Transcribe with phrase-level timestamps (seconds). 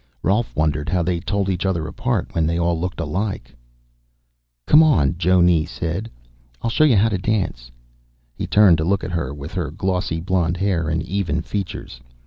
[0.23, 3.55] Rolf wondered how they told each other apart when they all looked alike.
[4.65, 6.09] "Come on," Jonne said.
[6.63, 7.69] "I'll show you how to dance."
[8.33, 12.01] He turned to look at her, with her glossy blonde hair and even features.